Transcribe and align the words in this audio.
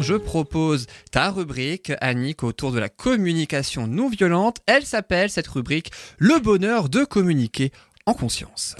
je 0.00 0.14
propose 0.14 0.86
ta 1.10 1.30
rubrique, 1.30 1.92
Annick, 2.00 2.42
autour 2.42 2.72
de 2.72 2.78
la 2.78 2.88
communication 2.88 3.86
non 3.86 4.08
violente. 4.08 4.58
Elle 4.66 4.86
s'appelle, 4.86 5.28
cette 5.28 5.48
rubrique, 5.48 5.90
Le 6.18 6.38
bonheur 6.38 6.88
de 6.88 7.04
communiquer 7.04 7.72
en 8.06 8.14
conscience. 8.14 8.74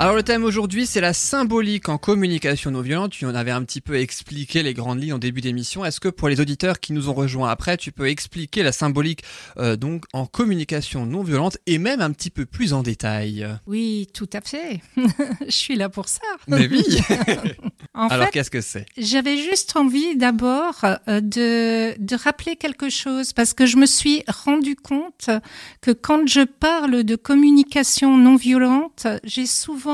Alors 0.00 0.14
le 0.14 0.22
thème 0.22 0.44
aujourd'hui 0.44 0.86
c'est 0.86 1.00
la 1.00 1.12
symbolique 1.12 1.88
en 1.88 1.98
communication 1.98 2.70
non 2.70 2.82
violente. 2.82 3.10
Tu 3.10 3.26
en 3.26 3.34
avais 3.34 3.50
un 3.50 3.64
petit 3.64 3.80
peu 3.80 3.96
expliqué 3.96 4.62
les 4.62 4.72
grandes 4.72 5.02
lignes 5.02 5.14
en 5.14 5.18
début 5.18 5.40
d'émission. 5.40 5.84
Est-ce 5.84 5.98
que 5.98 6.08
pour 6.08 6.28
les 6.28 6.40
auditeurs 6.40 6.78
qui 6.78 6.92
nous 6.92 7.08
ont 7.08 7.14
rejoints 7.14 7.50
après, 7.50 7.76
tu 7.76 7.90
peux 7.90 8.08
expliquer 8.08 8.62
la 8.62 8.70
symbolique 8.70 9.24
euh, 9.56 9.74
donc 9.74 10.04
en 10.12 10.24
communication 10.24 11.04
non 11.04 11.24
violente 11.24 11.58
et 11.66 11.78
même 11.78 12.00
un 12.00 12.12
petit 12.12 12.30
peu 12.30 12.46
plus 12.46 12.74
en 12.74 12.84
détail? 12.84 13.44
Oui, 13.66 14.06
tout 14.14 14.30
à 14.32 14.40
fait. 14.40 14.80
Je 15.46 15.50
suis 15.50 15.74
là 15.74 15.88
pour 15.88 16.08
ça. 16.08 16.22
Mais 16.46 16.68
oui. 16.68 16.84
En 17.94 18.06
Alors 18.06 18.30
qu'est-ce 18.30 18.50
que 18.50 18.60
c'est? 18.60 18.86
j'avais 18.96 19.38
juste 19.38 19.74
envie 19.74 20.14
d'abord 20.14 20.84
euh, 20.84 21.20
de, 21.20 21.98
de 21.98 22.16
rappeler 22.16 22.54
quelque 22.54 22.90
chose 22.90 23.32
parce 23.32 23.54
que 23.54 23.66
je 23.66 23.76
me 23.76 23.86
suis 23.86 24.22
rendu 24.28 24.76
compte 24.76 25.30
que 25.80 25.90
quand 25.90 26.28
je 26.28 26.42
parle 26.42 27.02
de 27.02 27.16
communication 27.16 28.16
non 28.16 28.36
violente, 28.36 29.08
j'ai 29.24 29.46
souvent 29.46 29.87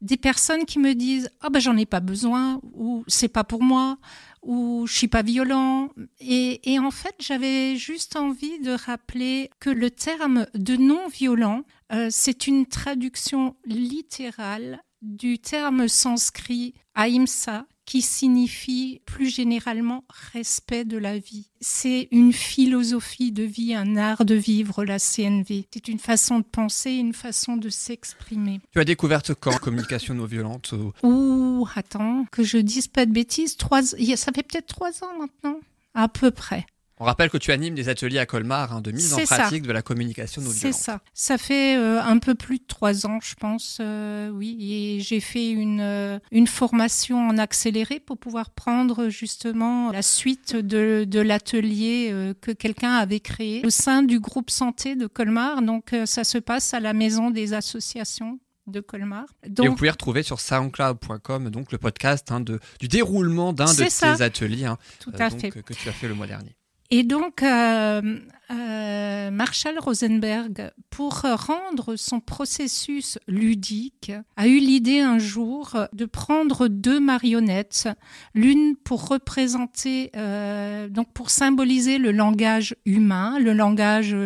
des 0.00 0.16
personnes 0.16 0.64
qui 0.64 0.78
me 0.78 0.94
disent 0.94 1.30
ah 1.40 1.50
ben 1.50 1.60
j'en 1.60 1.76
ai 1.76 1.86
pas 1.86 2.00
besoin 2.00 2.60
ou 2.74 3.04
c'est 3.06 3.28
pas 3.28 3.44
pour 3.44 3.62
moi 3.62 3.98
ou 4.42 4.86
je 4.86 4.94
suis 4.94 5.08
pas 5.08 5.22
violent 5.22 5.88
et, 6.20 6.78
en 6.78 6.90
fait 6.90 7.14
j'avais 7.18 7.76
juste 7.76 8.16
envie 8.16 8.60
de 8.60 8.72
rappeler 8.72 9.50
que 9.58 9.70
le 9.70 9.90
terme 9.90 10.46
de 10.54 10.76
non 10.76 11.08
violent 11.08 11.62
euh, 11.92 12.08
c'est 12.10 12.46
une 12.46 12.66
traduction 12.66 13.56
littérale 13.64 14.82
du 15.02 15.38
terme 15.38 15.88
sanskrit 15.88 16.74
ahimsa 16.94 17.66
qui 17.86 18.02
signifie 18.02 19.00
plus 19.06 19.30
généralement 19.30 20.04
respect 20.32 20.84
de 20.84 20.98
la 20.98 21.18
vie. 21.18 21.48
C'est 21.60 22.08
une 22.10 22.32
philosophie 22.32 23.32
de 23.32 23.44
vie, 23.44 23.74
un 23.74 23.96
art 23.96 24.24
de 24.24 24.34
vivre, 24.34 24.84
la 24.84 24.98
CNV. 24.98 25.66
C'est 25.72 25.88
une 25.88 25.98
façon 26.00 26.40
de 26.40 26.44
penser, 26.44 26.90
une 26.92 27.14
façon 27.14 27.56
de 27.56 27.68
s'exprimer. 27.68 28.60
Tu 28.72 28.80
as 28.80 28.84
découvert 28.84 29.24
ce 29.24 29.32
quand 29.32 29.56
communication 29.58 30.14
non 30.14 30.26
violente 30.26 30.72
ou- 30.72 30.92
Ouh, 31.06 31.66
attends, 31.76 32.26
que 32.32 32.42
je 32.42 32.58
dise 32.58 32.88
pas 32.88 33.06
de 33.06 33.12
bêtises, 33.12 33.56
trois, 33.56 33.82
ça 33.82 33.96
fait 34.34 34.42
peut-être 34.42 34.66
trois 34.66 35.02
ans 35.04 35.18
maintenant, 35.18 35.58
à 35.94 36.08
peu 36.08 36.30
près. 36.30 36.66
On 36.98 37.04
rappelle 37.04 37.28
que 37.28 37.36
tu 37.36 37.52
animes 37.52 37.74
des 37.74 37.90
ateliers 37.90 38.18
à 38.18 38.24
Colmar 38.26 38.72
hein, 38.72 38.80
de 38.80 38.90
mise 38.90 39.12
en 39.12 39.18
C'est 39.18 39.26
ça. 39.26 39.36
pratique 39.36 39.62
de 39.64 39.72
la 39.72 39.82
communication 39.82 40.40
non 40.40 40.48
C'est 40.50 40.68
violente. 40.70 40.80
ça. 40.80 41.00
Ça 41.12 41.36
fait 41.36 41.76
euh, 41.76 42.00
un 42.02 42.18
peu 42.18 42.34
plus 42.34 42.58
de 42.58 42.64
trois 42.66 43.04
ans, 43.06 43.18
je 43.22 43.34
pense, 43.34 43.78
euh, 43.80 44.30
oui. 44.30 44.56
Et 44.60 45.00
j'ai 45.00 45.20
fait 45.20 45.50
une, 45.50 45.80
euh, 45.82 46.18
une 46.32 46.46
formation 46.46 47.18
en 47.28 47.36
accéléré 47.36 48.00
pour 48.00 48.16
pouvoir 48.16 48.48
prendre 48.50 49.10
justement 49.10 49.90
la 49.92 50.00
suite 50.00 50.56
de, 50.56 51.04
de 51.06 51.20
l'atelier 51.20 52.14
que 52.40 52.52
quelqu'un 52.52 52.94
avait 52.94 53.20
créé 53.20 53.60
au 53.66 53.70
sein 53.70 54.02
du 54.02 54.18
groupe 54.18 54.48
santé 54.50 54.96
de 54.96 55.06
Colmar. 55.06 55.60
Donc, 55.60 55.94
ça 56.06 56.24
se 56.24 56.38
passe 56.38 56.72
à 56.72 56.80
la 56.80 56.94
maison 56.94 57.30
des 57.30 57.52
associations 57.52 58.38
de 58.66 58.80
Colmar. 58.80 59.26
Et 59.44 59.48
vous 59.48 59.54
Donc, 59.54 59.76
pouvez 59.76 59.90
retrouver 59.90 60.22
sur 60.22 60.40
soundcloud.com 60.40 61.50
donc 61.50 61.72
le 61.72 61.78
podcast 61.78 62.32
hein, 62.32 62.40
de, 62.40 62.58
du 62.80 62.88
déroulement 62.88 63.52
d'un 63.52 63.66
de 63.66 63.70
C'est 63.70 63.90
ça. 63.90 64.12
ateliers 64.20 64.64
hein, 64.64 64.78
tout 64.98 65.12
à 65.18 65.30
donc, 65.30 65.40
fait. 65.40 65.50
que 65.50 65.74
tu 65.74 65.88
as 65.88 65.92
fait 65.92 66.08
le 66.08 66.14
mois 66.14 66.26
dernier. 66.26 66.56
Et 66.90 67.02
donc, 67.02 67.42
euh, 67.42 68.20
euh, 68.50 69.30
Marshall 69.30 69.78
Rosenberg, 69.78 70.70
pour 70.90 71.22
rendre 71.22 71.96
son 71.96 72.20
processus 72.20 73.18
ludique, 73.26 74.12
a 74.36 74.46
eu 74.46 74.58
l'idée 74.58 75.00
un 75.00 75.18
jour 75.18 75.76
de 75.92 76.04
prendre 76.04 76.68
deux 76.68 77.00
marionnettes, 77.00 77.88
l'une 78.34 78.76
pour 78.76 79.08
représenter, 79.08 80.10
euh, 80.16 80.88
donc 80.88 81.12
pour 81.12 81.30
symboliser 81.30 81.98
le 81.98 82.12
langage 82.12 82.76
humain, 82.84 83.38
le 83.40 83.52
langage 83.52 84.16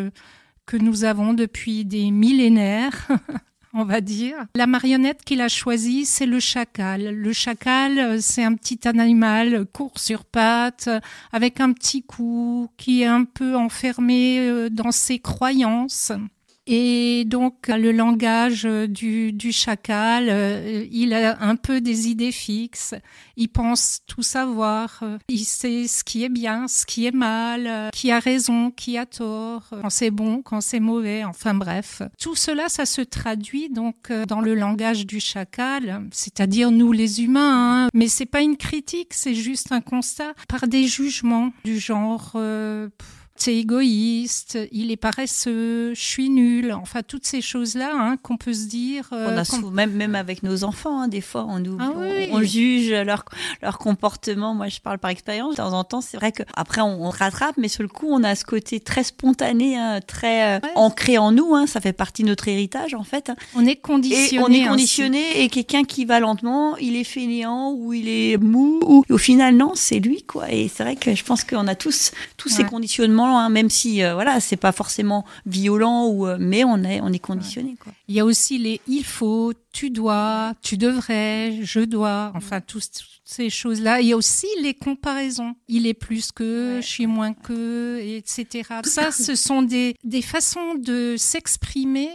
que 0.67 0.77
nous 0.77 1.05
avons 1.05 1.33
depuis 1.33 1.85
des 1.85 2.11
millénaires. 2.11 3.09
On 3.73 3.85
va 3.85 4.01
dire. 4.01 4.47
La 4.57 4.67
marionnette 4.67 5.23
qu'il 5.25 5.41
a 5.41 5.49
choisie, 5.49 6.05
c'est 6.05 6.27
le 6.27 6.41
chacal. 6.41 7.15
Le 7.15 7.33
chacal, 7.33 7.99
euh, 7.99 8.19
c'est 8.21 8.43
un 8.43 8.55
petit 8.55 8.81
animal 8.89 9.65
court 9.73 9.99
sur 9.99 10.25
pattes, 10.25 10.89
avec 11.33 11.61
un 11.61 11.73
petit 11.73 12.03
cou, 12.03 12.69
qui 12.77 13.03
est 13.03 13.07
un 13.07 13.25
peu 13.25 13.55
enfermé 13.55 14.41
euh, 14.41 14.71
dans 14.71 14.91
ses 14.91 15.21
croyances. 15.21 16.11
Et 16.73 17.25
donc, 17.27 17.67
le 17.67 17.91
langage 17.91 18.65
euh, 18.65 18.87
du, 18.87 19.33
du 19.33 19.51
chacal, 19.51 20.29
euh, 20.31 20.87
il 20.93 21.13
a 21.13 21.43
un 21.43 21.57
peu 21.57 21.81
des 21.81 22.07
idées 22.09 22.31
fixes. 22.31 22.95
Il 23.37 23.49
pense 23.49 24.03
tout 24.07 24.23
savoir. 24.23 25.03
Il 25.29 25.45
sait 25.45 25.89
ce 25.89 26.05
qui 26.05 26.23
est 26.23 26.29
bien, 26.29 26.69
ce 26.69 26.87
qui 26.87 27.07
est 27.07 27.15
mal, 27.15 27.67
euh, 27.67 27.89
qui 27.91 28.13
a 28.13 28.21
raison, 28.21 28.71
qui 28.71 28.97
a 28.97 29.05
tort, 29.05 29.65
quand 29.83 29.91
c'est 29.91 30.13
bon, 30.13 30.43
quand 30.43 30.61
c'est 30.61 30.79
mauvais. 30.79 31.25
Enfin 31.25 31.55
bref. 31.55 32.03
Tout 32.21 32.37
cela, 32.37 32.69
ça 32.69 32.87
se 32.87 33.01
traduit 33.01 33.69
donc 33.69 34.13
dans 34.29 34.41
le 34.41 34.55
langage 34.55 35.07
du 35.07 35.19
chacal, 35.19 36.05
c'est-à-dire 36.13 36.71
nous 36.71 36.93
les 36.93 37.25
humains. 37.25 37.87
hein. 37.87 37.89
Mais 37.95 38.07
c'est 38.07 38.27
pas 38.27 38.43
une 38.43 38.57
critique, 38.57 39.13
c'est 39.13 39.35
juste 39.35 39.73
un 39.73 39.81
constat 39.81 40.35
par 40.49 40.69
des 40.69 40.87
jugements 40.87 41.51
du 41.65 41.81
genre. 41.81 42.37
C'est 43.43 43.55
égoïste, 43.57 44.59
il 44.73 44.91
est 44.91 44.97
paresseux, 44.97 45.95
je 45.95 46.01
suis 46.01 46.29
nul, 46.31 46.73
enfin 46.73 47.01
toutes 47.03 47.25
ces 47.27 47.41
choses-là 47.41 47.91
hein, 47.95 48.17
qu'on 48.23 48.37
peut 48.37 48.53
se 48.53 48.67
dire. 48.67 49.09
euh, 49.13 49.29
On 49.31 49.37
a 49.39 49.45
qu'on- 49.45 49.57
sou- 49.61 49.71
même, 49.71 49.93
même 49.93 50.15
avec 50.15 50.43
nos 50.43 50.65
enfants, 50.65 51.01
hein, 51.03 51.09
des 51.09 51.21
fois, 51.21 51.47
on, 51.49 51.59
nous, 51.59 51.77
Ah 51.81 51.91
on, 51.97 52.01
oui. 52.01 52.29
on 52.33 52.43
juge 52.43 52.91
leur, 52.93 53.25
leur 53.63 53.79
comportement. 53.79 54.55
Moi, 54.55 54.69
je 54.69 54.81
parle 54.81 54.99
par 54.99 55.11
expérience. 55.11 55.53
De 55.53 55.57
temps 55.57 55.73
en 55.73 55.85
temps, 55.85 56.01
c'est 56.01 56.17
vrai 56.17 56.33
que 56.33 56.43
après 56.55 56.81
on, 56.83 57.05
on 57.07 57.11
rattrape, 57.11 57.57
mais 57.57 57.69
sur 57.69 57.83
le 57.83 57.89
coup, 57.89 58.07
on 58.11 58.23
a 58.25 58.35
ce 58.35 58.45
côté 58.45 58.81
très 58.81 59.05
spontané, 59.05 59.77
hein, 59.79 60.01
très 60.07 60.57
euh, 60.57 60.61
Ouais. 60.63 60.71
ancré 60.75 61.17
en 61.19 61.33
nous. 61.33 61.67
ça 61.67 61.81
fait 61.81 61.93
partie 61.93 62.23
de 62.23 62.29
notre 62.29 62.49
héritage, 62.49 62.95
en 62.95 63.05
fait. 63.05 63.31
on 63.57 63.65
est 63.67 63.71
Et 63.73 63.77
conditionné. 63.77 64.43
on 64.45 64.49
est 64.53 64.61
ainsi. 64.61 64.69
conditionné. 64.69 65.43
Et 65.43 65.49
quelqu'un 65.49 65.85
qui 65.85 66.05
va 66.05 66.21
lentement, 66.21 66.77
il 66.77 66.97
est 66.97 67.05
fainéant 67.05 67.73
ou 67.73 67.93
il 67.93 68.09
est 68.09 68.37
mou. 68.37 68.81
Ou 68.85 69.05
au 69.09 69.19
final, 69.19 69.57
non, 69.57 69.73
c'est 69.75 69.99
lui, 70.01 70.23
quoi. 70.25 70.51
Et 70.53 70.69
c'est 70.69 70.83
vrai 70.83 70.97
que 70.97 71.15
je 71.15 71.25
pense 71.25 71.45
qu'on 71.45 71.67
a 71.67 71.75
tous 71.75 72.13
tous 72.37 72.49
ces 72.49 72.63
Ouais. 72.63 72.69
Hein, 73.39 73.49
même 73.49 73.71
si 73.71 74.03
euh, 74.03 74.15
voilà, 74.15 74.41
c'est 74.41 74.57
pas 74.57 74.73
forcément 74.73 75.25
violent 75.47 76.07
ou, 76.09 76.27
euh, 76.27 76.37
mais 76.41 76.65
on 76.65 76.83
est 76.85 77.01
on 77.01 77.13
est 77.13 77.19
conditionné, 77.19 77.77
quoi. 77.83 77.93
Il 78.09 78.15
y 78.15 78.21
a 78.21 78.25
aussi 78.25 78.59
les 78.59 78.81
il 78.89 79.05
faut, 79.05 79.53
tu 79.73 79.91
dois, 79.91 80.53
tu 80.63 80.77
devrais, 80.77 81.59
je 81.63 81.81
dois, 81.81 82.33
enfin 82.35 82.61
toutes 82.61 82.89
ces 83.25 83.51
choses-là. 83.51 84.01
Il 84.01 84.09
y 84.09 84.13
a 84.13 84.17
aussi 84.17 84.47
les 84.63 84.75
comparaisons. 84.75 85.55
Il 85.69 85.87
est 85.87 85.95
plus 85.95 86.33
que, 86.33 86.77
Ouais. 86.77 86.83
je 86.83 86.87
suis 86.89 87.07
moins 87.07 87.33
que, 87.33 88.01
etc. 88.01 88.69
Ça, 88.85 89.13
ce 89.13 89.35
sont 89.37 89.63
des, 89.63 89.95
des 90.03 90.23
façons 90.23 90.75
de 90.75 91.15
s'exprimer 91.17 92.09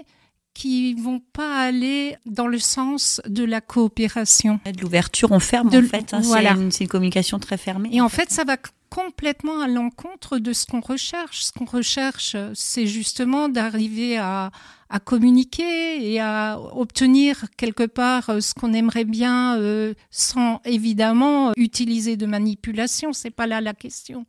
qui 0.56 0.96
vont 0.96 1.22
pas 1.34 1.60
aller 1.62 2.16
dans 2.26 2.48
le 2.48 2.58
sens 2.58 3.22
de 3.28 3.44
la 3.44 3.62
coopération. 3.62 4.60
De 4.66 4.82
l'ouverture, 4.82 5.32
on 5.32 5.40
ferme 5.40 5.70
De 5.70 5.80
en 5.80 5.84
fait. 5.84 6.14
hein, 6.14 6.22
voilà. 6.24 6.56
C'est 6.56 6.62
une, 6.62 6.72
c'est 6.72 6.84
une 6.86 6.90
communication 6.90 7.38
très 7.38 7.58
fermée. 7.58 7.90
Et 7.92 8.02
en 8.02 8.10
fait, 8.10 8.32
ça 8.32 8.44
va 8.44 8.58
complètement 8.90 9.60
à 9.60 9.68
l'encontre 9.68 10.40
de 10.40 10.54
ce 10.54 10.66
qu'on 10.66 10.80
recherche. 10.80 11.44
Ce 11.44 11.52
qu'on 11.52 11.66
recherche, 11.66 12.36
c'est 12.54 12.88
justement 12.88 13.50
d'arriver 13.50 14.18
à, 14.18 14.52
à 14.90 15.00
communiquer 15.00 16.12
et 16.12 16.20
à 16.20 16.60
obtenir 16.74 17.46
quelque 17.58 17.86
part 17.86 18.30
euh, 18.30 18.40
ce 18.40 18.54
qu'on 18.54 18.74
aimerait 18.74 19.06
bien, 19.06 19.58
euh, 19.58 19.94
sans 20.12 20.62
évidemment 20.66 21.52
utiliser 21.58 22.18
de 22.18 22.26
manipulation. 22.26 23.14
C'est 23.14 23.32
pas 23.32 23.48
là 23.48 23.62
la 23.62 23.74
question. 23.74 24.26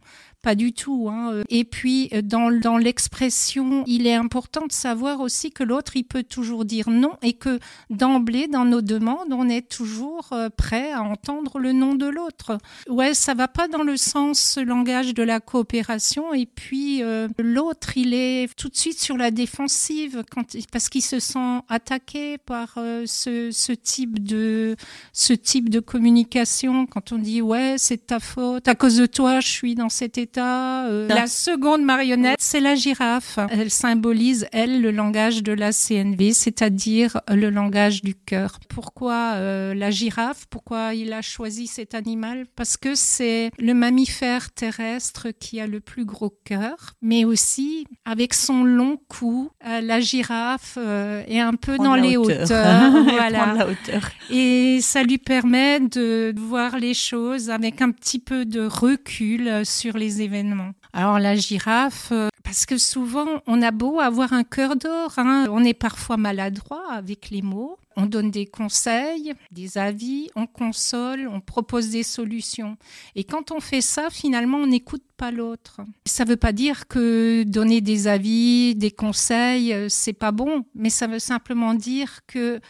Pas 0.47 0.55
du 0.55 0.73
tout. 0.73 1.09
Hein. 1.11 1.43
Et 1.49 1.65
puis, 1.65 2.09
euh, 2.13 2.23
dans, 2.23 2.53
dans 2.53 2.79
l'expression, 2.79 3.83
il 3.89 4.07
est 4.07 4.15
important 4.15 4.67
de 4.67 4.73
savoir 4.73 5.21
aussi 5.21 5.51
que 5.51 5.65
l'autre, 5.65 5.97
il 5.97 6.05
peut 6.05 6.23
toujours 6.23 6.65
dire 6.65 6.89
non 6.89 7.15
et 7.21 7.33
que 7.33 7.59
d'emblée, 7.91 8.47
dans 8.47 8.65
nos 8.65 8.81
demandes, 8.81 9.33
on 9.33 9.49
est 9.49 9.69
toujours 9.69 10.29
euh, 10.31 10.49
prêt 10.49 10.93
à 10.93 11.03
entendre 11.03 11.59
le 11.59 11.73
nom 11.73 11.97
de 11.97 12.07
l'autre. 12.07 12.59
Ouais, 12.89 13.13
ça 13.13 13.35
va 13.35 13.49
pas 13.49 13.67
dans 13.67 13.83
le 13.83 13.97
sens, 13.97 14.57
langage 14.59 15.15
de 15.15 15.25
la 15.25 15.41
coopération. 15.41 16.33
Et 16.33 16.47
puis, 16.47 17.03
euh, 17.03 17.27
l'autre, 17.39 17.97
il 17.97 18.15
est 18.15 18.55
tout 18.55 18.69
de 18.69 18.77
suite 18.77 19.01
sur 19.01 19.17
la 19.17 19.33
défensive 19.33 20.23
quand, 20.31 20.55
parce 20.73 20.89
qu'il 20.89 21.03
se 21.03 21.21
sent 21.21 21.61
attaqué 21.69 22.39
par 22.39 22.75
euh, 22.77 23.05
ce, 23.07 23.51
ce 23.51 23.73
type 23.73 24.23
de, 24.25 24.77
ce 25.17 25.33
type 25.33 25.71
de 25.71 25.81
communication. 25.81 26.87
Quand 26.87 27.11
on 27.11 27.17
dit, 27.17 27.41
ouais, 27.41 27.77
c'est 27.79 28.07
ta 28.09 28.21
faute, 28.21 28.69
à 28.69 28.75
cause 28.75 28.99
de 28.99 29.07
toi, 29.07 29.41
je 29.41 29.49
suis 29.49 29.75
dans 29.75 29.89
cet 29.89 30.19
état. 30.19 30.87
Euh, 30.89 31.09
la 31.09 31.27
seconde 31.27 31.83
marionnette, 31.83 32.37
c'est 32.39 32.61
la 32.61 32.75
girafe. 32.75 33.39
Elle 33.51 33.71
symbolise, 33.71 34.47
elle, 34.53 34.83
le 34.83 34.91
langage 34.91 35.43
de 35.43 35.53
la 35.53 35.73
CNV, 35.73 36.35
c'est-à-dire 36.35 37.19
le 37.31 37.49
langage 37.49 38.03
du 38.03 38.15
cœur. 38.15 38.59
Pourquoi 38.69 39.33
euh, 39.37 39.73
la 39.73 39.91
girafe? 39.91 40.45
Pourquoi 40.51 40.93
il 40.93 41.15
a 41.15 41.23
choisi 41.23 41.67
cet 41.67 41.95
animal? 41.95 42.45
Parce 42.55 42.77
que 42.77 42.95
c'est 42.95 43.51
le 43.59 43.73
mammifère 43.73 44.51
terrestre 44.51 45.29
qui 45.31 45.61
a 45.61 45.67
le 45.67 45.81
plus 45.81 46.05
gros 46.05 46.37
cœur, 46.45 46.93
mais 47.01 47.25
aussi 47.25 47.87
avec 48.05 48.35
son 48.35 48.65
long 48.65 48.99
cou, 49.09 49.51
euh, 49.67 49.81
la 49.81 50.01
girafe 50.01 50.77
est 50.77 51.41
un 51.41 51.55
peu 51.55 51.79
dans 51.79 51.95
les 51.95 52.19
hauteurs. 52.19 52.91
voilà. 53.05 53.55
La 53.55 53.67
hauteur. 53.67 54.11
Et 54.31 54.81
ça 54.83 55.06
lui 55.07 55.19
permet 55.19 55.81
de 55.81 56.35
voir 56.37 56.79
les 56.79 56.95
choses 56.95 57.51
avec 57.51 57.81
un 57.81 57.91
petit 57.91 58.19
peu 58.19 58.45
de 58.45 58.67
recul 58.67 59.65
sur 59.65 59.97
les 59.97 60.23
événements. 60.23 60.73
Alors 60.93 61.19
la 61.19 61.37
girafe, 61.37 62.09
euh, 62.13 62.29
parce 62.43 62.65
que 62.65 62.79
souvent 62.79 63.43
on 63.47 63.61
a 63.61 63.71
beau 63.71 64.01
avoir 64.01 64.33
un 64.33 64.45
cœur 64.45 64.77
d'or, 64.77 65.13
hein, 65.19 65.47
on 65.51 65.63
est 65.65 65.75
parfois 65.75 66.17
maladroit 66.17 66.91
avec 66.91 67.31
les 67.31 67.43
mots. 67.43 67.79
On 67.99 68.05
donne 68.05 68.31
des 68.31 68.45
conseils, 68.45 69.33
des 69.51 69.79
avis, 69.79 70.29
on 70.37 70.47
console, 70.47 71.29
on 71.33 71.41
propose 71.41 71.89
des 71.89 72.03
solutions. 72.03 72.77
Et 73.15 73.25
quand 73.25 73.53
on 73.53 73.61
fait 73.61 73.81
ça, 73.81 74.11
finalement, 74.11 74.59
on 74.59 74.67
n'écoute 74.67 75.05
pas 75.17 75.31
l'autre. 75.31 75.81
Ça 76.05 76.25
ne 76.25 76.29
veut 76.29 76.37
pas 76.37 76.53
dire 76.53 76.89
que 76.89 77.43
donner 77.45 77.81
des 77.81 78.07
avis, 78.07 78.75
des 78.75 78.91
conseils, 78.91 79.73
euh, 79.73 79.87
c'est 79.89 80.13
pas 80.13 80.31
bon, 80.31 80.67
mais 80.75 80.91
ça 80.91 81.07
veut 81.07 81.19
simplement 81.19 81.73
dire 81.73 82.21
que 82.27 82.39
euh, 82.39 82.61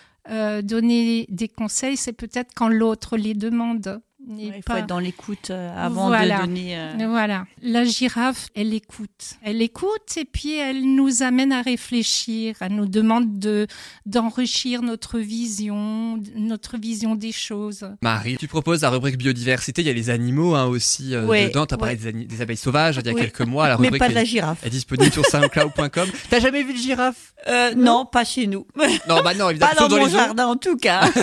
donner 0.63 1.27
des 1.29 1.49
conseils, 1.49 1.97
c'est 1.97 2.13
peut-être 2.13 2.53
quand 2.55 2.69
l'autre 2.69 3.17
les 3.17 3.35
demande 3.35 4.01
il 4.29 4.63
faut 4.67 4.77
être 4.77 4.87
dans 4.87 4.99
l'écoute 4.99 5.51
euh, 5.51 5.71
avant 5.77 6.11
de 6.11 6.41
donner. 6.41 6.77
Euh, 6.77 7.07
voilà. 7.09 7.47
La 7.63 7.85
girafe, 7.85 8.49
elle 8.55 8.75
écoute. 8.75 9.35
Elle 9.43 9.63
écoute 9.63 10.17
et 10.17 10.25
puis 10.25 10.57
elle 10.57 10.95
nous 10.95 11.23
amène 11.23 11.53
à 11.53 11.63
réfléchir. 11.63 12.57
Elle 12.61 12.75
nous 12.75 12.87
demande 12.87 13.39
de 13.39 13.67
d'enrichir 14.05 14.83
notre 14.83 15.19
vision, 15.19 16.21
notre 16.35 16.77
vision 16.77 17.15
des 17.15 17.33
choses. 17.33 17.89
Marie, 18.03 18.37
tu 18.37 18.49
proposes 18.49 18.83
la 18.83 18.91
rubrique 18.91 19.19
biodiversité. 19.19 19.83
Il 19.83 19.87
y 19.87 19.91
a 19.91 19.95
les 19.95 20.11
animaux 20.11 20.55
hein, 20.55 20.65
aussi 20.67 21.15
euh, 21.15 21.47
dedans. 21.49 21.67
Tu 21.67 21.75
as 21.75 21.79
parlé 21.79 21.97
des, 21.97 22.41
abeilles 22.41 22.57
sauvages 22.57 22.99
il 23.01 23.07
y 23.07 23.11
a 23.11 23.15
quelques 23.15 23.43
mois. 23.43 23.69
La 23.69 23.77
rubrique 23.77 23.93
Mais 23.93 23.99
pas 23.99 24.09
de 24.09 24.15
la 24.15 24.25
girafe. 24.25 24.65
Est, 24.65 24.71
disponible 24.71 25.13
sur 25.13 25.25
soundcloud.com. 25.25 26.09
T'as 26.31 26.41
jamais 26.41 26.63
vu 26.63 26.73
de 26.73 26.79
girafe? 26.79 27.35
Non, 27.77 28.07
pas 28.07 28.25
chez 28.25 28.47
nous. 28.47 28.67
Non, 29.09 29.23
bah 29.23 29.35
non, 29.35 29.51
évidemment. 29.51 29.73
Pas 29.77 29.89
dans, 29.89 29.99
mon 29.99 30.09
jardin 30.09 30.47
en 30.47 30.57
tout 30.57 30.77
cas. 30.77 31.09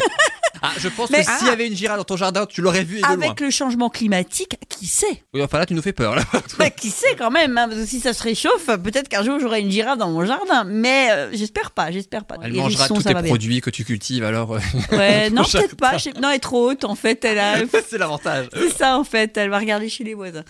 Ah, 0.65 0.71
je 0.79 0.87
pense 0.87 1.09
que 1.09 1.21
s'il 1.21 1.47
y 1.47 1.49
avait 1.49 1.67
une 1.67 1.75
girafe 1.75 1.97
dans 1.97 2.05
ton 2.05 2.15
jardin, 2.15 2.45
tu 2.45 2.61
l'aurais 2.61 2.85
vu 2.85 2.92
et 2.97 3.03
Avec 3.03 3.39
le 3.39 3.49
changement 3.49 3.89
climatique, 3.89 4.57
qui 4.69 4.87
sait? 4.87 5.23
Oui, 5.33 5.41
enfin 5.41 5.59
là, 5.59 5.65
tu 5.65 5.73
nous 5.73 5.81
fais 5.81 5.93
peur. 5.93 6.15
Là. 6.15 6.23
Bah, 6.59 6.69
qui 6.69 6.91
sait 6.91 7.15
quand 7.17 7.31
même 7.31 7.57
hein, 7.57 7.67
Parce 7.67 7.81
que 7.81 7.87
si 7.87 7.99
ça 7.99 8.13
se 8.13 8.21
réchauffe, 8.21 8.67
peut-être 8.83 9.09
qu'un 9.09 9.23
jour 9.23 9.39
j'aurai 9.39 9.61
une 9.61 9.71
girafe 9.71 9.97
dans 9.97 10.09
mon 10.09 10.23
jardin. 10.23 10.63
Mais 10.65 11.09
euh, 11.11 11.29
j'espère 11.33 11.71
pas, 11.71 11.91
j'espère 11.91 12.25
pas. 12.25 12.35
Elle 12.43 12.53
mangera 12.53 12.87
tous 12.87 13.03
tes 13.03 13.13
produits 13.13 13.61
que 13.61 13.69
tu 13.69 13.83
cultives 13.83 14.23
alors. 14.23 14.53
Euh, 14.53 14.59
ouais, 14.91 15.29
non, 15.29 15.43
peut-être 15.43 15.75
pas. 15.75 15.93
Non, 16.21 16.29
elle 16.29 16.35
est 16.35 16.39
trop 16.39 16.69
haute 16.69 16.83
en 16.83 16.95
fait. 16.95 17.23
Elle 17.25 17.39
a... 17.39 17.55
C'est 17.87 17.97
l'avantage. 17.97 18.47
C'est 18.53 18.69
ça 18.69 18.97
en 18.97 19.03
fait. 19.03 19.35
Elle 19.37 19.49
va 19.49 19.59
regarder 19.59 19.89
chez 19.89 20.03
les 20.03 20.13
voisins. 20.13 20.43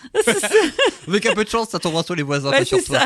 Avec 1.08 1.26
un 1.26 1.34
peu 1.34 1.44
de 1.44 1.50
chance, 1.50 1.70
ça 1.70 1.78
tombera 1.78 2.02
sur 2.02 2.14
les 2.14 2.22
voisins, 2.22 2.50
pas 2.50 2.64
sur 2.64 2.82
toi. 2.84 3.00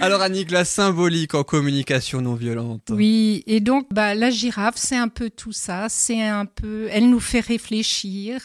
alors 0.00 0.20
Annick, 0.22 0.50
la 0.50 0.64
symbolique 0.64 1.34
en 1.34 1.44
communication 1.44 2.20
non 2.20 2.34
violente. 2.34 2.90
Oui, 2.90 3.44
et 3.46 3.60
donc 3.60 3.86
bah, 3.92 4.14
la 4.14 4.30
girafe, 4.30 4.76
c'est 4.76 4.96
un 4.96 5.08
peu 5.08 5.30
tout 5.30 5.52
ça. 5.52 5.86
C'est 5.88 6.22
un 6.22 6.46
peu, 6.46 6.88
elle 6.90 7.08
nous 7.08 7.20
fait 7.20 7.40
réfléchir, 7.40 7.91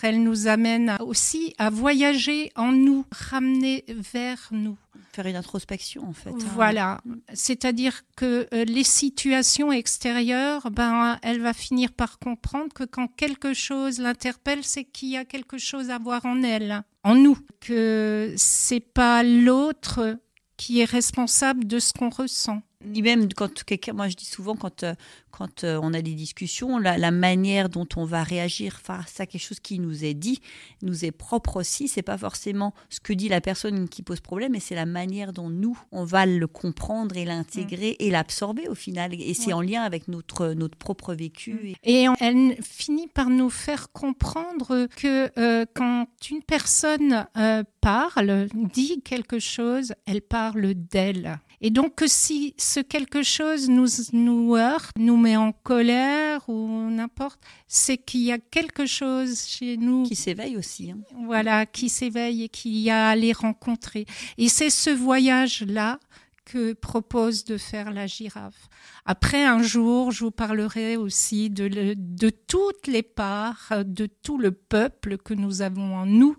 elle 0.03 0.23
nous 0.23 0.47
amène 0.47 0.97
aussi 0.99 1.53
à 1.57 1.69
voyager 1.69 2.51
en 2.55 2.71
nous, 2.71 3.05
ramener 3.11 3.85
vers 3.87 4.49
nous. 4.51 4.77
Faire 5.13 5.27
une 5.27 5.35
introspection 5.35 6.07
en 6.07 6.13
fait. 6.13 6.29
Hein. 6.29 6.37
Voilà, 6.53 7.01
c'est-à-dire 7.33 8.03
que 8.15 8.47
euh, 8.53 8.65
les 8.65 8.83
situations 8.83 9.71
extérieures, 9.71 10.69
ben, 10.71 11.17
elle 11.23 11.41
va 11.41 11.53
finir 11.53 11.91
par 11.91 12.19
comprendre 12.19 12.73
que 12.73 12.83
quand 12.83 13.07
quelque 13.07 13.53
chose 13.53 13.99
l'interpelle, 13.99 14.63
c'est 14.63 14.83
qu'il 14.83 15.09
y 15.09 15.17
a 15.17 15.25
quelque 15.25 15.57
chose 15.57 15.89
à 15.89 15.97
voir 15.97 16.25
en 16.25 16.43
elle, 16.43 16.83
en 17.03 17.15
nous, 17.15 17.37
que 17.59 18.33
c'est 18.37 18.79
pas 18.79 19.23
l'autre 19.23 20.17
qui 20.57 20.81
est 20.81 20.85
responsable 20.85 21.65
de 21.65 21.79
ce 21.79 21.93
qu'on 21.93 22.09
ressent. 22.09 22.61
Ni 22.85 23.01
même 23.01 23.33
quand 23.33 23.63
quelqu'un, 23.63 23.93
moi 23.93 24.07
je 24.07 24.15
dis 24.15 24.25
souvent 24.25 24.55
quand 24.55 24.83
euh, 24.83 24.93
quand 25.31 25.63
euh, 25.63 25.79
on 25.81 25.93
a 25.93 26.01
des 26.01 26.13
discussions, 26.13 26.79
la, 26.79 27.11
manière 27.11 27.69
dont 27.69 27.87
on 27.95 28.05
va 28.05 28.23
réagir 28.23 28.79
face 28.79 29.19
à 29.19 29.25
quelque 29.25 29.41
chose 29.41 29.59
qui 29.59 29.79
nous 29.79 30.03
est 30.03 30.13
dit 30.13 30.41
nous 30.81 31.05
est 31.05 31.11
propre 31.11 31.57
aussi. 31.57 31.87
C'est 31.87 32.01
pas 32.01 32.17
forcément 32.17 32.73
ce 32.89 32.99
que 32.99 33.13
dit 33.13 33.29
la 33.29 33.41
personne 33.41 33.87
qui 33.87 34.01
pose 34.03 34.19
problème, 34.19 34.53
mais 34.53 34.59
c'est 34.59 34.75
la 34.75 34.85
manière 34.85 35.33
dont 35.33 35.49
nous 35.49 35.77
on 35.91 36.03
va 36.03 36.25
le 36.25 36.47
comprendre 36.47 37.17
et 37.17 37.25
l'intégrer 37.25 37.95
et 37.99 38.09
l'absorber 38.09 38.67
au 38.67 38.75
final. 38.75 39.13
Et 39.13 39.33
c'est 39.33 39.53
en 39.53 39.61
lien 39.61 39.81
avec 39.81 40.07
notre 40.07 40.53
notre 40.53 40.77
propre 40.77 41.13
vécu. 41.13 41.75
Et, 41.83 42.07
elle 42.19 42.57
finit 42.61 43.07
par 43.07 43.29
nous 43.29 43.49
faire 43.49 43.91
comprendre 43.91 44.87
que 44.95 45.31
euh, 45.39 45.65
quand 45.73 46.07
une 46.29 46.41
personne 46.43 47.27
euh, 47.37 47.63
parle, 47.81 48.47
dit 48.53 49.01
quelque 49.03 49.39
chose, 49.39 49.93
elle 50.05 50.21
parle 50.21 50.73
d'elle. 50.73 51.39
Et 51.61 51.71
donc 51.71 51.95
que 51.95 52.07
si 52.07 52.53
ce 52.57 52.79
quelque 52.79 53.23
chose 53.23 53.67
nous, 53.67 53.87
nous 54.13 54.55
heurte, 54.55 54.91
nous 54.97 55.17
met 55.17 55.37
en 55.37 55.51
colère 55.51 56.47
ou 56.47 56.89
n'importe, 56.89 57.39
c'est 57.67 57.97
qu'il 57.97 58.21
y 58.21 58.31
a 58.31 58.37
quelque 58.37 58.85
chose 58.85 59.41
chez 59.47 59.77
nous 59.77 60.03
qui 60.03 60.15
s'éveille 60.15 60.55
aussi. 60.57 60.91
Hein. 60.91 60.99
Voilà, 61.25 61.65
qui 61.65 61.89
s'éveille 61.89 62.43
et 62.43 62.49
qui 62.49 62.81
y 62.81 62.91
a 62.91 63.09
à 63.09 63.15
les 63.15 63.33
rencontrer. 63.33 64.05
Et 64.37 64.49
c'est 64.49 64.69
ce 64.69 64.91
voyage-là 64.91 65.99
que 66.45 66.73
propose 66.73 67.43
de 67.43 67.57
faire 67.57 67.91
la 67.91 68.07
girafe. 68.07 68.69
Après, 69.05 69.43
un 69.43 69.61
jour, 69.61 70.11
je 70.11 70.23
vous 70.23 70.31
parlerai 70.31 70.95
aussi 70.95 71.49
de, 71.49 71.93
de 71.97 72.29
toutes 72.29 72.87
les 72.87 73.03
parts, 73.03 73.73
de 73.85 74.05
tout 74.05 74.37
le 74.37 74.51
peuple 74.51 75.17
que 75.17 75.33
nous 75.33 75.61
avons 75.61 75.95
en 75.95 76.05
nous, 76.05 76.37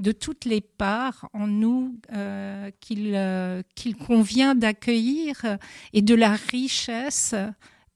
de 0.00 0.12
toutes 0.12 0.46
les 0.46 0.60
parts 0.60 1.28
en 1.32 1.46
nous 1.46 1.94
euh, 2.12 2.70
euh, 2.90 3.62
qu'il 3.74 3.96
convient 3.96 4.54
d'accueillir 4.54 5.58
et 5.92 6.02
de 6.02 6.14
la 6.14 6.32
richesse 6.32 7.34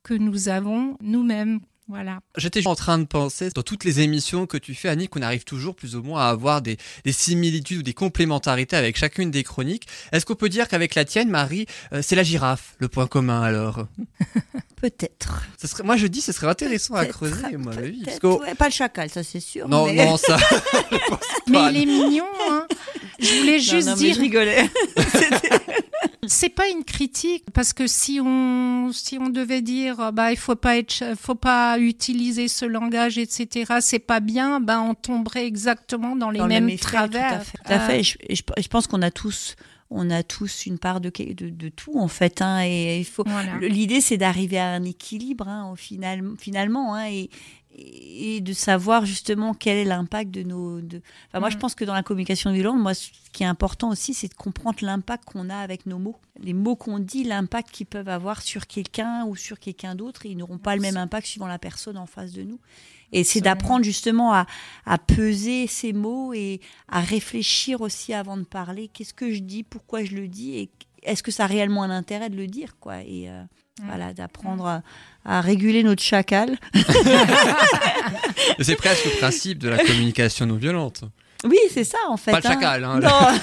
que 0.03 0.15
nous 0.15 0.49
avons 0.49 0.97
nous-mêmes 1.01 1.61
voilà. 1.86 2.20
J'étais 2.38 2.66
en 2.66 2.75
train 2.75 2.98
de 2.98 3.04
penser, 3.04 3.50
dans 3.54 3.62
toutes 3.62 3.84
les 3.84 4.00
émissions 4.00 4.46
que 4.46 4.56
tu 4.56 4.75
fais, 4.75 4.88
Annick, 4.88 5.10
qu'on 5.10 5.22
arrive 5.22 5.44
toujours 5.44 5.76
plus 5.76 5.96
ou 5.96 6.02
moins 6.02 6.22
à 6.22 6.28
avoir 6.31 6.62
des, 6.62 6.78
similitudes 7.10 7.78
ou 7.78 7.82
des 7.82 7.92
complémentarités 7.92 8.76
avec 8.76 8.96
chacune 8.96 9.31
des 9.31 9.42
chroniques. 9.42 9.86
Est-ce 10.10 10.25
qu'on 10.25 10.34
peut 10.34 10.48
dire 10.48 10.69
qu'avec 10.69 10.94
la 10.94 11.04
tienne, 11.04 11.28
Marie, 11.28 11.66
euh, 11.92 12.00
c'est 12.02 12.16
la 12.16 12.22
girafe, 12.22 12.75
le 12.78 12.88
point 12.88 13.06
commun 13.06 13.42
alors? 13.42 13.86
Peut-être. 14.76 15.42
moi, 15.84 15.96
je 15.96 16.06
dis, 16.06 16.20
ce 16.20 16.32
serait 16.32 16.48
intéressant 16.48 16.94
à 16.94 17.06
creuser, 17.06 17.56
moi, 17.56 17.75
pas 18.58 18.66
le 18.66 18.72
chacal, 18.72 19.10
ça 19.10 19.22
c'est 19.22 19.40
sûr. 19.40 19.69
Non, 19.69 19.92
non, 19.92 20.16
ça. 20.16 20.36
mais 21.48 21.58
il 21.70 21.82
est 21.82 21.86
mignon, 21.86 22.25
hein. 22.50 22.66
Je 23.19 23.40
voulais 23.40 23.60
juste 23.60 23.94
dire. 23.94 24.14
je 24.14 24.20
rigolais. 24.20 24.69
C'est 26.56 26.63
pas 26.63 26.69
une 26.69 26.84
critique 26.84 27.44
parce 27.53 27.73
que 27.73 27.89
si 27.89 28.20
on 28.23 28.91
si 28.93 29.19
on 29.19 29.29
devait 29.29 29.61
dire 29.61 30.13
bah 30.13 30.31
il 30.31 30.37
faut 30.37 30.55
pas 30.55 30.77
être 30.77 31.03
faut 31.19 31.34
pas 31.34 31.81
utiliser 31.81 32.46
ce 32.46 32.65
langage 32.65 33.19
etc 33.19 33.79
c'est 33.81 33.99
pas 33.99 34.20
bien 34.20 34.61
ben 34.61 34.81
on 34.81 34.94
tomberait 34.94 35.46
exactement 35.46 36.15
dans 36.15 36.31
les 36.31 36.41
mêmes 36.43 36.77
travers. 36.77 37.43
Tout 37.43 37.73
à 37.73 37.81
fait. 37.81 38.01
Euh, 38.31 38.34
je, 38.34 38.69
pense 38.69 38.87
qu'on 38.87 39.03
a 39.03 39.11
tous 39.11 39.56
on 39.91 40.11
a 40.11 40.23
tous 40.23 40.67
une 40.67 40.79
part 40.79 41.01
de, 41.01 41.11
de, 41.11 41.69
tout 41.70 41.99
en 41.99 42.08
fait 42.08 42.41
hein, 42.41 42.63
et 42.65 43.01
il 43.01 43.05
faut 43.05 43.25
l'idée 43.61 44.01
c'est 44.01 44.17
d'arriver 44.17 44.58
à 44.58 44.69
un 44.69 44.84
équilibre 44.84 45.49
hein, 45.49 45.70
au 45.73 45.77
final 45.77 46.23
finalement 46.39 46.94
hein, 46.94 47.08
et, 47.08 47.31
et 47.76 48.40
de 48.40 48.52
savoir 48.52 49.04
justement 49.04 49.52
quel 49.52 49.76
est 49.76 49.84
l'impact 49.84 50.31
de 50.31 50.43
nos. 50.43 50.81
De... 50.81 51.02
Enfin, 51.28 51.40
moi, 51.40 51.50
je 51.50 51.56
mm. 51.56 51.60
pense 51.60 51.74
que 51.74 51.84
dans 51.84 51.94
la 51.94 52.02
communication 52.02 52.52
violente, 52.52 52.78
moi, 52.78 52.94
ce 52.94 53.08
qui 53.32 53.43
est 53.43 53.46
important 53.46 53.90
aussi, 53.90 54.14
c'est 54.14 54.28
de 54.28 54.34
comprendre 54.34 54.78
l'impact 54.82 55.24
qu'on 55.24 55.50
a 55.50 55.56
avec 55.56 55.86
nos 55.86 55.98
mots. 55.98 56.16
Les 56.40 56.52
mots 56.52 56.76
qu'on 56.76 57.00
dit, 57.00 57.24
l'impact 57.24 57.70
qu'ils 57.70 57.86
peuvent 57.86 58.08
avoir 58.08 58.43
sur 58.43 58.66
quelqu'un 58.66 59.24
ou 59.26 59.34
sur 59.34 59.58
quelqu'un 59.58 59.94
d'autre, 59.94 60.26
ils 60.26 60.36
n'auront 60.36 60.58
pas 60.58 60.76
le 60.76 60.82
même 60.82 60.96
impact 60.96 61.26
suivant 61.26 61.46
la 61.46 61.58
personne 61.58 61.96
en 61.96 62.06
face 62.06 62.32
de 62.32 62.43
nous. 62.43 62.60
Et 63.12 63.22
c'est 63.24 63.40
d'apprendre 63.40 63.84
justement 63.84 64.32
à, 64.32 64.46
à, 64.86 64.98
peser 64.98 65.66
ces 65.66 65.93
mots 65.93 66.32
et 66.32 66.60
à 66.88 67.00
réfléchir 67.00 67.81
aussi 67.81 68.12
avant 68.12 68.36
de 68.36 68.44
parler. 68.44 68.88
Qu'est-ce 68.88 69.14
que 69.14 69.32
je 69.32 69.40
dis? 69.40 69.62
Pourquoi 69.62 70.04
je 70.04 70.16
le 70.16 70.26
dis? 70.26 70.56
Et 70.56 70.70
est-ce 71.02 71.22
que 71.22 71.31
ça 71.31 71.44
a 71.44 71.46
réellement 71.46 71.82
un 71.82 71.90
intérêt 71.90 72.31
de 72.31 72.36
le 72.36 72.46
dire 72.46 72.76
quoi? 72.81 73.02
Et 73.02 73.28
euh. 73.28 73.44
Voilà, 73.82 74.12
d'apprendre 74.12 74.66
à 74.66 74.82
à 75.24 75.40
réguler 75.40 75.82
notre 75.82 76.02
chacal. 76.02 76.58
c'est 78.60 78.76
presque 78.76 79.06
le 79.06 79.19
principe 79.19 79.58
de 79.58 79.69
la 79.69 79.78
communication 79.84 80.46
non 80.46 80.56
violente. 80.56 81.04
Oui, 81.44 81.58
c'est 81.70 81.84
ça 81.84 81.98
en 82.08 82.16
fait. 82.16 82.31
Pas 82.31 82.40
le 82.40 82.46
hein. 82.46 82.52
chacal. 82.52 82.84
Hein, 82.84 83.00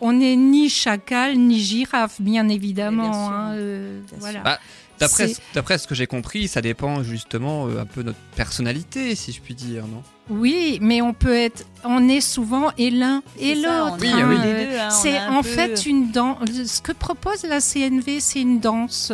On 0.00 0.12
n'est 0.12 0.36
ni 0.36 0.68
chacal 0.68 1.36
ni 1.36 1.60
girafe, 1.60 2.20
bien 2.20 2.48
évidemment. 2.48 3.30
Hein, 3.30 3.52
euh, 3.54 4.00
voilà. 4.18 4.40
Bah, 4.40 4.58
D'après 5.00 5.78
ce 5.78 5.86
que 5.86 5.94
j'ai 5.94 6.06
compris, 6.06 6.46
ça 6.46 6.60
dépend 6.60 7.02
justement 7.02 7.66
euh, 7.66 7.80
un 7.80 7.86
peu 7.86 8.02
de 8.02 8.08
notre 8.08 8.18
personnalité, 8.36 9.14
si 9.14 9.32
je 9.32 9.40
puis 9.40 9.54
dire, 9.54 9.86
non? 9.86 10.02
Oui, 10.28 10.78
mais 10.80 11.02
on 11.02 11.12
peut 11.12 11.36
être, 11.36 11.64
on 11.84 12.08
est 12.08 12.20
souvent 12.20 12.70
et 12.78 12.90
l'un 12.90 13.22
et 13.38 13.54
l'autre. 13.54 13.96
Oui, 14.00 14.12
oui. 14.12 14.36
Hein. 14.78 14.90
c'est 14.90 15.18
en 15.20 15.42
fait 15.42 15.86
une 15.86 16.12
danse. 16.12 16.38
Ce 16.66 16.80
que 16.80 16.92
propose 16.92 17.42
la 17.44 17.60
CNV, 17.60 18.20
c'est 18.20 18.40
une 18.40 18.60
danse. 18.60 19.12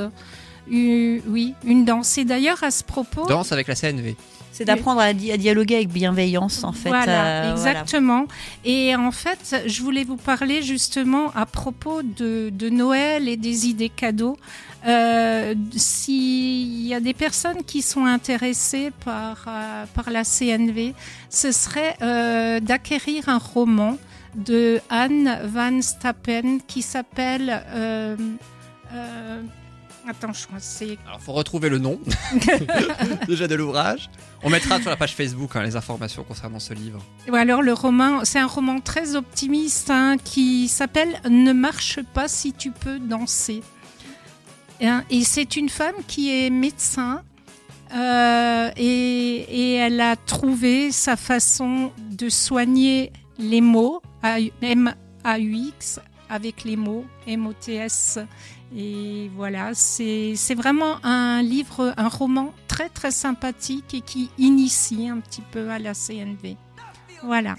Euh, 0.73 1.21
oui, 1.29 1.55
une 1.65 1.85
danse. 1.85 2.19
Et 2.19 2.25
d'ailleurs, 2.25 2.63
à 2.63 2.71
ce 2.71 2.85
propos. 2.85 3.27
Danse 3.27 3.53
avec 3.53 3.69
la 3.69 3.75
CNV. 3.75 4.17
C'est 4.57 4.65
d'apprendre 4.65 5.03
à, 5.03 5.13
dialoguer 5.13 5.77
avec 5.77 5.89
bienveillance, 5.89 6.65
en 6.65 6.73
fait. 6.73 6.89
Voilà, 6.89 7.45
euh, 7.45 7.53
exactement. 7.53 8.25
Et 8.65 8.97
en 8.97 9.11
fait, 9.11 9.65
je 9.67 9.83
voulais 9.83 10.05
vous 10.05 10.17
parler 10.17 10.63
justement 10.63 11.31
à 11.35 11.45
propos 11.45 12.01
de, 12.03 12.51
Noël 12.71 13.29
et 13.29 13.37
des 13.37 13.67
idées 13.67 13.91
cadeaux. 13.91 14.39
Euh, 14.87 15.55
S'il 15.77 16.87
y 16.87 16.95
a 16.95 17.01
des 17.01 17.15
personnes 17.15 17.65
qui 17.65 17.83
sont 17.83 18.05
intéressées 18.05 18.93
par, 19.05 19.45
euh, 19.49 19.85
par 19.95 20.11
la 20.11 20.25
CNV, 20.25 20.95
ce 21.29 21.53
serait 21.53 21.97
euh, 22.03 22.61
d'acquérir 22.61 23.29
un 23.29 23.39
roman 23.39 23.99
de 24.35 24.81
Anne 24.91 25.41
Van 25.45 25.81
Stappen 25.83 26.59
qui 26.67 26.83
s'appelle 26.83 27.63
Attends, 30.09 30.33
je 30.33 30.47
crois 30.47 30.59
que 30.59 30.65
c'est. 30.65 30.99
Alors, 31.05 31.21
faut 31.21 31.33
retrouver 31.33 31.69
le 31.69 31.79
nom 31.79 31.99
déjà 33.27 33.49
de 33.49 33.57
l'ouvrage. 33.57 34.09
On 34.45 34.51
mettra 34.51 34.81
sur 34.81 34.89
la 34.89 34.97
page 34.97 35.17
Facebook 35.17 35.57
hein, 35.57 35.65
les 35.65 35.75
informations 35.75 36.23
concernant 36.23 36.61
ce 36.61 36.75
livre. 36.75 37.01
Ouais, 37.29 37.41
alors 37.41 37.61
le 37.61 37.73
roman, 37.73 38.25
c'est 38.25 38.39
un 38.39 38.47
roman 38.47 38.79
très 38.79 39.17
optimiste 39.17 39.91
hein, 39.91 40.17
qui 40.23 40.69
s'appelle 40.69 41.21
Ne 41.29 41.53
marche 41.53 41.99
pas 42.15 42.29
si 42.29 42.53
tu 42.53 42.71
peux 42.71 43.01
danser. 43.01 43.63
Et, 44.81 45.25
c'est 45.25 45.57
une 45.57 45.69
femme 45.69 45.97
qui 46.07 46.31
est 46.31 46.51
médecin 46.51 47.23
euh, 47.95 48.71
et, 48.77 49.47
et, 49.49 49.75
elle 49.75 50.01
a 50.01 50.17
trouvé 50.17 50.91
sa 50.91 51.17
façon 51.17 51.93
de 52.11 52.29
soigner 52.29 53.13
les 53.39 53.61
mots, 53.61 54.03
M-A-U-X, 54.23 56.01
avec 56.29 56.65
les 56.65 56.77
mots, 56.77 57.05
M-O-T-S 57.27 58.19
et 58.75 59.31
voilà, 59.37 59.75
c'est 59.75 60.55
vraiment 60.57 60.97
un 61.05 61.43
livre, 61.43 61.95
un 61.97 62.09
roman 62.09 62.53
très 62.67 62.89
très 62.89 63.11
sympathique 63.11 63.95
et 63.95 64.01
qui 64.01 64.31
initie 64.39 65.09
un 65.09 65.21
petit 65.21 65.43
peu 65.43 65.71
à 65.71 65.79
la 65.79 65.93
CNV. 65.95 66.57
Voilà. 67.23 67.55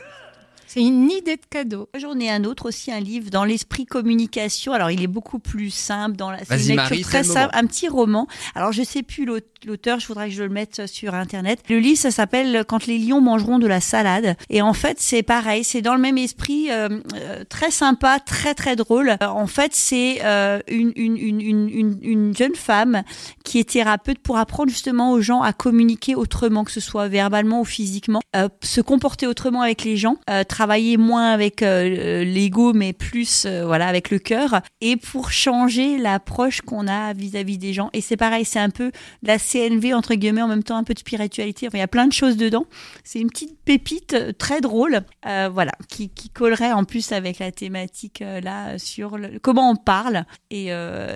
C'est 0.68 0.82
une 0.82 1.10
idée 1.10 1.38
de 1.38 1.46
cadeau. 1.50 1.88
J'en 1.98 2.20
ai 2.20 2.30
un 2.30 2.44
autre 2.44 2.68
aussi, 2.68 2.92
un 2.92 3.00
livre 3.00 3.30
dans 3.30 3.46
l'esprit 3.46 3.86
communication. 3.86 4.74
Alors, 4.74 4.92
il 4.92 5.02
est 5.02 5.08
beaucoup 5.08 5.40
plus 5.40 5.70
simple. 5.70 6.18
Dans 6.18 6.30
la... 6.30 6.40
C'est 6.44 6.74
une 6.74 6.76
lecture 6.76 7.02
très 7.02 7.24
simple, 7.24 7.52
un 7.54 7.66
petit 7.66 7.88
roman. 7.88 8.28
Alors, 8.54 8.74
je 8.74 8.84
sais 8.84 9.02
plus 9.02 9.26
l'auteur, 9.66 10.00
je 10.00 10.08
voudrais 10.08 10.28
que 10.28 10.36
je 10.36 10.44
le 10.44 10.50
mette 10.50 10.86
sur 10.86 11.16
Internet. 11.16 11.60
Le 11.70 11.80
livre, 11.80 11.98
ça 11.98 12.12
s'appelle 12.12 12.66
Quand 12.68 12.86
les 12.86 12.98
lions 12.98 13.22
mangeront 13.22 13.60
de 13.60 13.68
la 13.68 13.80
salade. 13.80 14.36
Et 14.50 14.62
en 14.62 14.74
fait, 14.74 14.98
c'est 15.00 15.24
pareil, 15.24 15.64
c'est 15.64 15.82
dans 15.82 15.96
le 15.96 16.02
même 16.02 16.18
esprit, 16.18 16.70
euh, 16.70 17.00
euh, 17.16 17.44
très 17.48 17.72
sympa, 17.72 18.20
très 18.20 18.54
très 18.54 18.76
drôle. 18.76 19.16
Euh, 19.22 19.28
en 19.28 19.48
fait, 19.48 19.72
c'est 19.74 20.22
une, 20.68 20.92
une, 20.96 21.18
une, 21.18 22.00
une, 22.02 22.36
jeune 22.36 22.56
femme 22.56 23.04
qui 23.46 23.60
est 23.60 23.70
thérapeute 23.70 24.20
pour 24.20 24.38
apprendre 24.38 24.70
justement 24.70 25.12
aux 25.12 25.22
gens 25.22 25.42
à 25.42 25.54
communiquer 25.54 26.16
autrement, 26.16 26.66
que 26.66 26.72
ce 26.72 26.82
soit 26.82 27.08
verbalement 27.08 27.62
ou 27.62 27.66
physiquement, 27.66 28.20
se 28.62 28.82
comporter 28.82 29.28
autrement 29.28 29.62
avec 29.62 29.84
les 29.84 29.96
gens, 29.96 30.18
travailler 30.58 30.98
moins 30.98 31.34
avec 31.34 31.62
euh, 31.62 32.24
l'ego, 32.24 32.74
mais 32.74 32.92
plus 32.92 33.46
euh, 33.46 33.64
voilà 33.64 33.88
avec 33.88 34.10
le 34.10 34.18
cœur, 34.18 34.62
et 34.82 34.98
pour 34.98 35.32
changer 35.32 36.00
l'approche 36.00 36.62
qu'on 36.62 36.88
a 36.88 37.14
vis-à-vis 37.14 37.60
des 37.60 37.74
gens. 37.74 37.92
Et 37.94 38.02
c'est 38.02 38.18
pareil, 38.18 38.44
c'est 38.44 38.58
un 38.58 38.72
peu 38.72 38.92
la 39.22 39.38
CNV 39.38 39.94
entre 39.94 40.16
guillemets, 40.16 40.42
en 40.42 40.48
même 40.48 40.64
temps 40.64 40.78
un 40.78 40.84
peu 40.84 40.96
de 40.96 41.00
spiritualité. 41.00 41.68
Enfin, 41.68 41.78
il 41.78 41.82
y 41.82 41.84
a 41.84 41.88
plein 41.88 42.08
de 42.08 42.14
choses 42.14 42.38
dedans. 42.38 42.66
C'est 43.04 43.20
une 43.20 43.30
petite 43.30 43.56
pépite 43.66 44.16
euh, 44.16 44.32
très 44.34 44.60
drôle, 44.60 45.02
voilà, 45.24 45.74
qui, 45.90 46.10
qui, 46.10 46.32
collerait 46.32 46.72
en 46.72 46.86
plus 46.86 47.12
avec 47.12 47.38
la 47.38 47.52
thématique 47.52 48.24
là 48.42 48.80
sur 48.80 49.18
le, 49.18 49.38
comment 49.40 49.70
on 49.70 49.76
parle 49.76 50.24
et, 50.50 50.70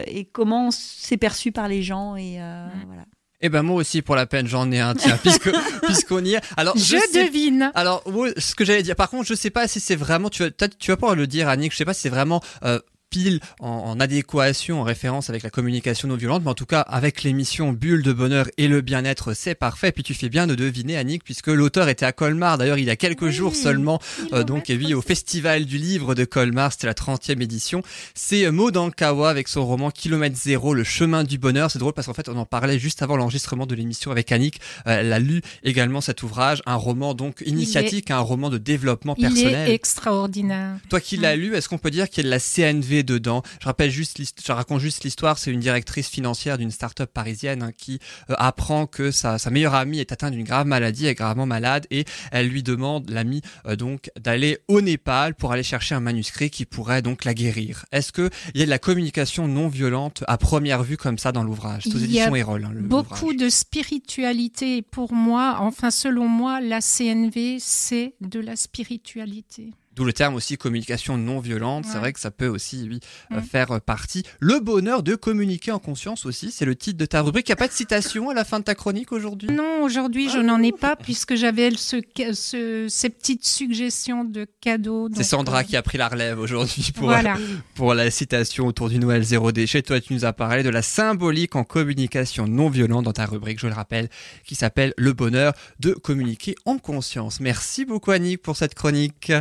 et 0.07 0.25
comment 0.31 0.69
c'est 0.71 1.17
perçu 1.17 1.51
par 1.51 1.67
les 1.67 1.81
gens 1.81 2.15
et 2.15 2.39
voilà. 2.86 3.05
Eh 3.41 3.50
ben 3.50 3.63
moi 3.63 3.75
aussi 3.77 4.01
pour 4.01 4.15
la 4.15 4.25
peine 4.25 4.48
j'en 4.48 4.71
ai 4.71 4.79
un 4.79 4.93
tiens 4.93 5.17
puisque 5.21 5.51
puisqu'on 5.83 6.24
y 6.24 6.36
est. 6.36 6.41
Alors 6.57 6.77
je, 6.77 6.95
devine. 7.13 7.71
Alors 7.75 8.03
ce 8.38 8.55
que 8.55 8.65
j'allais 8.65 8.83
dire 8.83 8.95
par 8.95 9.10
contre 9.10 9.27
je 9.27 9.33
sais 9.33 9.50
pas 9.50 9.67
si 9.67 9.79
c'est 9.79 9.95
vraiment 9.95 10.29
tu 10.29 10.43
vas 10.43 10.50
tu 10.79 10.91
vas 10.91 10.98
pas 10.98 11.15
le 11.15 11.27
dire 11.27 11.50
Annick 11.50 11.71
je 11.71 11.77
sais 11.77 11.86
pas 11.86 11.93
si 11.93 12.01
c'est 12.01 12.10
vraiment 12.10 12.41
euh, 12.63 12.79
pile 13.12 13.41
en, 13.60 14.00
adéquation, 14.00 14.82
en 14.82 14.84
référence 14.84 15.30
avec 15.30 15.44
la 15.44 15.51
communication 15.51 16.08
non 16.08 16.15
violente, 16.15 16.41
mais 16.44 16.50
en 16.50 16.56
tout 16.56 16.65
cas 16.65 16.80
avec 16.80 17.22
l'émission 17.22 17.74
Bulle 17.74 18.01
de 18.01 18.13
bonheur 18.13 18.48
et 18.58 18.68
le 18.68 18.82
bien-être, 18.82 19.34
c'est 19.36 19.53
parfait. 19.53 19.91
Puis 19.91 20.01
tu 20.01 20.15
fais 20.15 20.30
bien 20.30 20.48
de 20.48 20.56
deviner, 20.56 20.98
Annick, 20.98 21.24
puisque 21.24 21.48
l'auteur 21.48 21.89
était 21.89 22.06
à 22.06 22.13
Colmar, 22.13 22.58
d'ailleurs 22.58 22.77
il 22.77 22.86
y 22.86 22.89
a 22.89 22.96
quelques 22.96 23.30
jours 23.30 23.56
seulement, 23.56 24.00
euh, 24.34 24.44
donc 24.44 24.70
et 24.70 24.77
oui, 24.77 24.94
au 24.94 25.01
Festival 25.01 25.65
du 25.65 25.77
Livre 25.77 26.15
de 26.15 26.24
Colmar, 26.25 26.72
c'était 26.72 26.88
la 26.88 26.94
30e 26.94 27.41
édition. 27.41 27.84
C'est 28.15 28.46
euh, 28.46 28.51
Maud 28.51 28.77
Ankawa 28.77 29.30
avec 29.30 29.50
son 29.50 29.65
roman 29.65 29.91
Kilomètre 29.91 30.38
Zéro, 30.38 30.74
le 30.74 30.86
chemin 30.86 31.25
du 31.25 31.38
bonheur. 31.38 31.70
C'est 31.70 31.80
drôle 31.80 31.94
parce 31.94 32.08
qu'en 32.08 32.13
fait 32.13 32.30
on 32.30 32.38
en 32.38 32.46
parlait 32.46 32.80
juste 32.80 33.03
avant 33.03 33.18
l'enregistrement 33.18 33.65
de 33.65 33.75
l'émission 33.75 34.12
avec 34.12 34.32
Annick. 34.32 34.62
Euh, 34.88 35.01
elle 35.01 35.12
a 35.12 35.20
lu 35.20 35.41
également 35.63 36.00
cet 36.00 36.24
ouvrage, 36.24 36.62
un 36.65 36.75
roman 36.75 37.13
donc 37.13 37.44
initiatique, 37.46 38.10
un 38.10 38.20
roman 38.20 38.50
de 38.50 38.58
développement 38.58 39.15
personnel. 39.15 39.68
Il 39.68 39.72
est 39.72 39.75
extraordinaire. 39.75 40.77
Toi 40.89 41.01
qui 41.01 41.18
l'as 41.18 41.36
lu, 41.36 41.56
est-ce 41.56 41.68
qu'on 41.68 41.77
peut 41.77 41.91
dire 41.91 42.10
qu'il 42.10 42.24
y 42.24 42.27
a 42.27 42.30
de 42.30 42.32
la 42.32 42.39
CNV 42.39 43.00
dedans. 43.03 43.43
Je 43.60 43.65
rappelle 43.65 43.91
juste, 43.91 44.20
je 44.43 44.51
raconte 44.51 44.79
juste 44.79 45.03
l'histoire. 45.03 45.38
C'est 45.38 45.51
une 45.51 45.60
directrice 45.60 46.10
financière 46.10 46.58
d'une 46.58 46.72
start-up 46.72 47.12
parisienne 47.13 47.63
hein, 47.63 47.72
qui 47.77 48.00
euh, 48.29 48.36
apprend 48.38 48.88
que 48.88 49.12
sa, 49.12 49.38
meilleure 49.50 49.75
amie 49.75 50.00
est 50.00 50.12
atteinte 50.12 50.34
d'une 50.34 50.46
grave 50.46 50.67
maladie, 50.67 51.08
est 51.08 51.15
gravement 51.15 51.46
malade, 51.46 51.88
et 51.91 52.05
elle 52.31 52.48
lui 52.48 52.63
demande, 52.63 53.10
l'amie, 53.10 53.41
euh, 53.65 53.75
donc, 53.75 54.10
d'aller 54.20 54.60
au 54.67 54.81
Népal 54.81 55.36
pour 55.36 55.51
aller 55.51 55.63
chercher 55.63 55.96
un 55.96 56.00
manuscrit 56.00 56.50
qui 56.50 56.65
pourrait 56.65 57.01
donc 57.01 57.25
la 57.25 57.34
guérir. 57.34 57.86
Est-ce 57.91 58.12
qu'il 58.12 58.29
y 58.55 58.62
a 58.62 58.65
de 58.65 58.70
la 58.70 58.79
communication 58.79 59.48
non 59.48 59.67
violente 59.67 60.24
à 60.27 60.38
première 60.38 60.84
vue 60.84 60.98
comme 60.98 61.17
ça 61.17 61.31
dans 61.31 61.43
l'ouvrage? 61.43 61.84
C'est 61.86 61.96
aux 61.96 62.00
éditions 62.00 62.36
Erol. 62.36 62.65
Hein, 62.65 62.74
beaucoup 62.75 63.34
de 63.34 63.50
spiritualité. 63.50 64.81
Pour 64.81 65.13
moi, 65.13 65.58
enfin, 65.60 65.91
selon 65.91 66.27
moi, 66.27 66.62
la 66.62 66.79
CNV, 66.81 67.58
c'est 67.60 68.13
de 68.22 68.39
la 68.39 68.55
spiritualité. 68.55 69.72
D'où 70.01 70.05
le 70.05 70.13
terme 70.13 70.34
aussi 70.34 70.58
communication 70.58 71.15
non 71.15 71.39
violente. 71.39 71.86
C'est 71.86 72.00
vrai 72.00 72.12
que 72.12 72.20
ça 72.20 72.31
peut 72.31 72.48
aussi 72.48 72.88
oui, 72.89 73.01
euh, 73.31 73.36
mm. 73.36 73.43
faire 73.43 73.81
partie. 73.81 74.24
Le 74.39 74.60
bonheur 74.60 75.03
de 75.03 75.13
communiquer 75.13 75.72
en 75.72 75.77
conscience 75.77 76.25
aussi, 76.25 76.50
c'est 76.50 76.65
le 76.65 76.75
titre 76.75 76.98
de 76.98 77.05
ta 77.05 77.22
rubrique. 77.22 77.48
Il 77.48 77.51
n'y 77.51 77.53
a 77.53 77.58
pas 77.58 77.67
de 77.67 77.72
citation 77.72 78.31
à 78.31 78.34
la 78.34 78.43
fin 78.43 78.58
de 78.58 78.63
ta 78.63 78.74
chronique 78.74 79.12
aujourd'hui? 79.12 79.51
Non, 79.51 79.84
aujourd'hui 79.84 80.27
je 80.27 80.39
n'en 80.39 80.60
ai 80.63 80.72
pas 80.72 80.96
puisque 80.96 81.36
j'avais 81.36 81.70
ce, 81.75 81.98
ce, 82.34 82.88
ces 82.89 83.10
petites 83.12 83.46
suggestions 83.46 84.24
de 84.24 84.48
cadeaux. 84.60 85.08
C'est 85.13 85.22
Sandra 85.22 85.60
euh, 85.60 85.62
qui 85.62 85.77
a 85.77 85.84
pris 85.84 86.00
la 86.00 86.08
relève 86.08 86.39
aujourd'hui 86.39 86.91
pour, 86.96 87.13
pour 87.75 87.93
la 87.93 88.10
citation 88.10 88.65
autour 88.65 88.89
du 88.89 88.98
Noël 88.98 89.22
zéro 89.22 89.51
déchet. 89.51 89.84
Toi, 89.84 90.01
tu 90.01 90.15
nous 90.15 90.25
as 90.25 90.34
parlé 90.34 90.63
de 90.63 90.70
la 90.72 90.81
symbolique 90.81 91.55
en 91.55 91.63
communication 91.63 92.48
non 92.48 92.70
violente 92.70 93.05
dans 93.05 93.13
ta 93.13 93.27
rubrique, 93.27 93.60
je 93.60 93.67
le 93.67 93.74
rappelle, 93.74 94.10
qui 94.46 94.55
s'appelle 94.55 94.96
Le 94.98 95.13
bonheur 95.13 95.53
de 95.79 95.91
communiquer 95.93 96.55
en 96.65 96.79
conscience. 96.79 97.39
Merci 97.39 97.86
beaucoup 97.86 98.10
Annick 98.10 98.41
pour 98.41 98.58
cette 98.58 98.74
chronique. 98.74 99.31